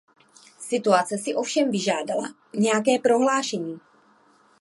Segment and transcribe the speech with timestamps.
[0.59, 3.79] Situace si ovšem vyžádala nějaké prohlášení.